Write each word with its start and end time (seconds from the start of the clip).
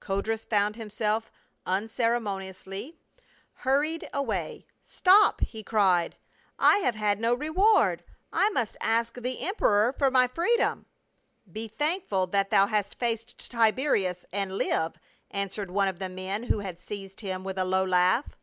Codrus 0.00 0.44
found 0.44 0.76
himself 0.76 1.32
unceremoniously 1.64 2.98
hurried 3.64 4.02
THE 4.02 4.18
RECLUSE 4.18 4.20
OF 4.20 4.20
CAPRAE. 4.20 4.66
65 4.82 4.82
away. 4.82 4.82
"Stop!" 5.22 5.40
he 5.40 5.62
cried. 5.62 6.16
"I 6.58 6.76
have 6.80 6.94
had 6.94 7.18
no 7.18 7.32
reward. 7.32 8.04
I 8.30 8.50
must 8.50 8.76
ask 8.82 9.14
the 9.14 9.40
emperor 9.40 9.94
for 9.94 10.10
my 10.10 10.26
freedom." 10.28 10.84
"Be 11.50 11.68
thankful 11.68 12.26
that 12.26 12.50
thou 12.50 12.66
hast 12.66 12.98
faced 12.98 13.48
Tiberius 13.50 14.26
and 14.30 14.58
live," 14.58 14.96
answered 15.30 15.70
one 15.70 15.88
of 15.88 16.00
the 16.00 16.10
men 16.10 16.42
who 16.42 16.58
had 16.58 16.78
seized 16.78 17.20
him, 17.22 17.42
with 17.42 17.56
a 17.56 17.64
low 17.64 17.86
laugh. 17.86 18.36